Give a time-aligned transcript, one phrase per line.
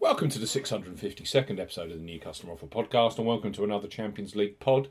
[0.00, 3.86] Welcome to the 652nd episode of the New Customer Offer podcast, and welcome to another
[3.86, 4.88] Champions League pod.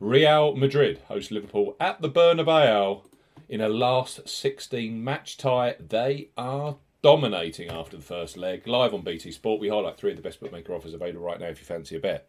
[0.00, 3.04] Real Madrid host Liverpool at the Bernabeu
[3.48, 5.76] in a last 16 match tie.
[5.78, 8.66] They are dominating after the first leg.
[8.66, 11.46] Live on BT Sport, we highlight three of the best bookmaker offers available right now
[11.46, 12.28] if you fancy a bet.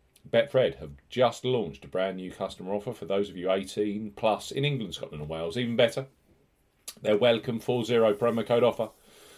[0.29, 4.51] Betfred have just launched a brand new customer offer for those of you 18 plus
[4.51, 5.57] in England, Scotland, and Wales.
[5.57, 6.07] Even better,
[7.01, 8.89] their welcome 40 promo code offer,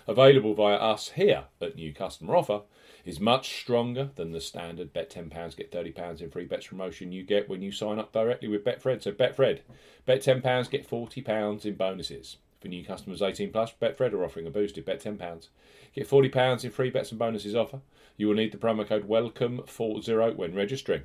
[0.08, 2.62] available via us here at New Customer Offer,
[3.06, 7.24] is much stronger than the standard bet £10, get £30 in free bets promotion you
[7.24, 9.02] get when you sign up directly with Betfred.
[9.02, 9.60] So, Betfred,
[10.06, 12.38] bet £10, get £40 in bonuses.
[12.64, 15.50] For new customers 18 plus, Betfred are offering a boosted bet £10.
[15.94, 17.82] Get £40 in free bets and bonuses offer.
[18.16, 21.02] You will need the promo code WELCOME40 when registering.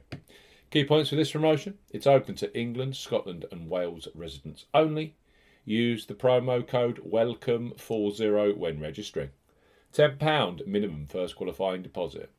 [0.70, 5.16] Key points for this promotion it's open to England, Scotland, and Wales residents only.
[5.64, 9.30] Use the promo code WELCOME40 when registering.
[9.92, 12.30] £10 minimum first qualifying deposit.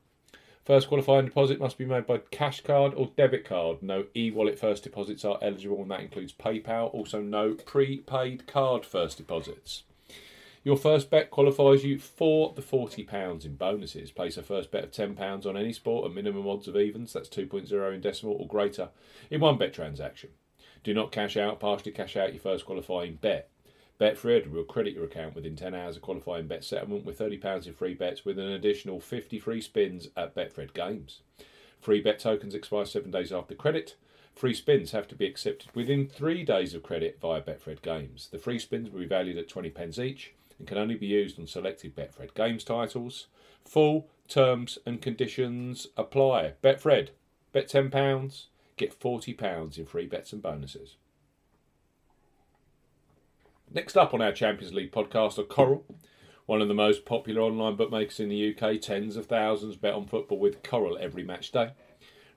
[0.69, 3.81] First qualifying deposit must be made by cash card or debit card.
[3.81, 6.93] No e wallet first deposits are eligible, and that includes PayPal.
[6.93, 9.81] Also, no prepaid card first deposits.
[10.63, 14.11] Your first bet qualifies you for the £40 in bonuses.
[14.11, 17.29] Place a first bet of £10 on any sport at minimum odds of evens, that's
[17.29, 18.89] 2.0 in decimal or greater,
[19.31, 20.29] in one bet transaction.
[20.83, 23.49] Do not cash out, partially cash out your first qualifying bet.
[23.99, 27.73] Betfred will credit your account within 10 hours of qualifying bet settlement with £30 in
[27.73, 31.19] free bets with an additional 50 free spins at Betfred Games.
[31.81, 33.95] Free bet tokens expire seven days after credit.
[34.33, 38.29] Free spins have to be accepted within three days of credit via Betfred Games.
[38.31, 41.37] The free spins will be valued at 20 pence each and can only be used
[41.37, 43.27] on selected Betfred Games titles.
[43.65, 46.53] Full terms and conditions apply.
[46.63, 47.09] Betfred,
[47.51, 48.45] bet £10,
[48.77, 50.95] get £40 in free bets and bonuses.
[53.71, 55.85] Next up on our Champions League podcast are Coral,
[56.45, 58.81] one of the most popular online bookmakers in the UK.
[58.81, 61.71] Tens of thousands bet on football with Coral every match day.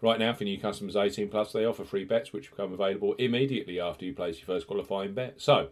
[0.00, 3.80] Right now, for new customers 18 plus, they offer free bets which become available immediately
[3.80, 5.40] after you place your first qualifying bet.
[5.40, 5.68] So,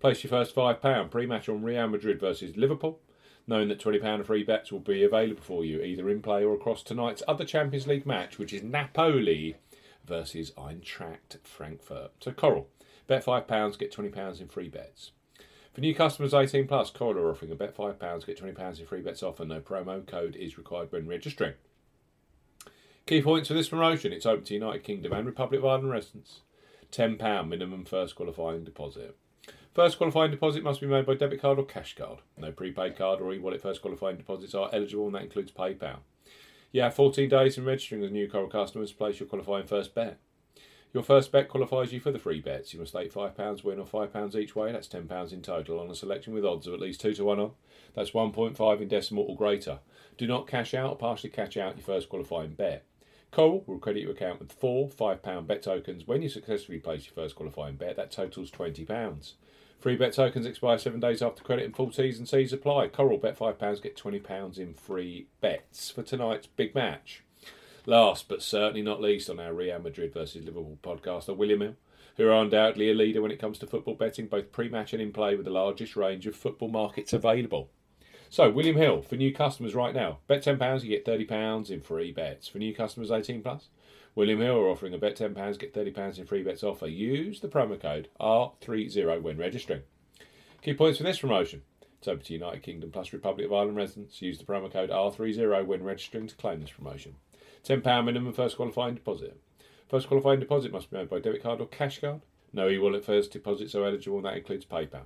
[0.00, 3.00] Place your first £5 pre match on Real Madrid versus Liverpool,
[3.48, 6.54] knowing that £20 of free bets will be available for you either in play or
[6.54, 9.56] across tonight's other Champions League match, which is Napoli
[10.08, 12.10] versus Eintracht Frankfurt.
[12.20, 12.66] So, Coral,
[13.06, 15.12] bet £5, get £20 in free bets.
[15.72, 19.02] For new customers 18 plus, Coral are offering a bet £5, get £20 in free
[19.02, 19.44] bets offer.
[19.44, 21.54] No promo code is required when registering.
[23.06, 26.40] Key points for this promotion it's open to United Kingdom and Republic of Ireland residents.
[26.92, 29.16] £10 minimum first qualifying deposit.
[29.74, 32.18] First qualifying deposit must be made by debit card or cash card.
[32.36, 35.98] No prepaid card or e-wallet first qualifying deposits are eligible, and that includes PayPal.
[36.74, 39.94] Have 14 days in registering as a new Coral customers to place your qualifying first
[39.94, 40.18] bet.
[40.92, 42.72] Your first bet qualifies you for the free bets.
[42.72, 45.94] You must stake £5 win or £5 each way, that's £10 in total, on a
[45.94, 47.50] selection with odds of at least 2 to 1 on.
[47.94, 49.80] That's 1.5 in decimal or greater.
[50.16, 52.84] Do not cash out or partially cash out your first qualifying bet.
[53.30, 57.14] Coral will credit your account with four £5 bet tokens when you successfully place your
[57.14, 57.96] first qualifying bet.
[57.96, 59.32] That totals £20.
[59.78, 62.88] Free bet tokens expire seven days after credit and full T's and C's apply.
[62.88, 67.22] Coral bet £5, get £20 in free bets for tonight's big match.
[67.86, 71.76] Last but certainly not least on our Real Madrid versus Liverpool podcast are William Hill,
[72.16, 75.00] who are undoubtedly a leader when it comes to football betting, both pre match and
[75.00, 77.70] in play, with the largest range of football markets available.
[78.30, 82.12] So, William Hill, for new customers right now, bet £10, you get £30 in free
[82.12, 82.46] bets.
[82.46, 83.68] For new customers 18 plus,
[84.14, 86.86] William Hill are offering a bet £10, get £30 in free bets offer.
[86.86, 89.82] Use the promo code R30 when registering.
[90.60, 91.62] Key points for this promotion.
[91.98, 94.20] It's open to United Kingdom plus Republic of Ireland residents.
[94.20, 97.14] Use the promo code R30 when registering to claim this promotion.
[97.64, 99.40] £10 minimum first qualifying deposit.
[99.88, 102.20] First qualifying deposit must be made by debit card or cash card.
[102.52, 105.04] No e-wallet first deposits are eligible and that includes PayPal.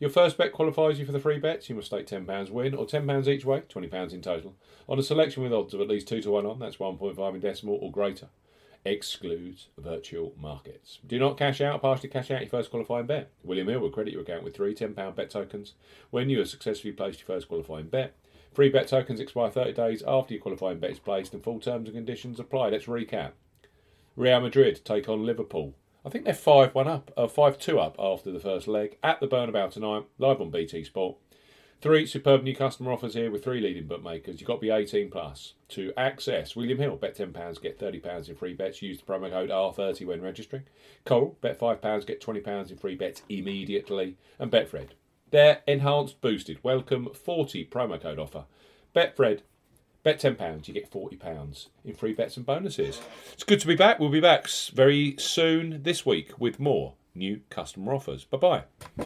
[0.00, 1.68] Your first bet qualifies you for the free bets.
[1.68, 4.54] You must stake £10 win or £10 each way, £20 in total,
[4.88, 7.40] on a selection with odds of at least 2 to 1 on, that's 1.5 in
[7.40, 8.28] decimal or greater.
[8.84, 11.00] Excludes virtual markets.
[11.04, 13.32] Do not cash out, partially cash out your first qualifying bet.
[13.42, 15.74] William Hill will credit your account with three £10 bet tokens
[16.10, 18.14] when you have successfully placed your first qualifying bet.
[18.54, 21.88] Free bet tokens expire 30 days after your qualifying bet is placed and full terms
[21.88, 22.68] and conditions apply.
[22.68, 23.32] Let's recap.
[24.16, 25.74] Real Madrid take on Liverpool
[26.08, 29.20] I think they're 5 1 up, uh, 5 2 up after the first leg at
[29.20, 31.18] the Bernabeu tonight, live on BT Sport.
[31.82, 34.40] Three superb new customer offers here with three leading bookmakers.
[34.40, 36.96] You've got to be 18 plus to access William Hill.
[36.96, 38.80] Bet £10, get £30 in free bets.
[38.80, 40.62] Use the promo code R30 when registering.
[41.04, 44.16] Coral, bet £5, get £20 in free bets immediately.
[44.38, 44.92] And Betfred,
[45.30, 48.46] their enhanced boosted welcome 40 promo code offer.
[48.96, 49.40] Betfred,
[50.08, 53.00] bet £10, you get £40 in free bets and bonuses.
[53.34, 53.98] It's good to be back.
[53.98, 58.24] We'll be back very soon this week with more new customer offers.
[58.24, 58.88] Bye bye.